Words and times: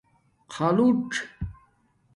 خالُڎ 0.53 1.07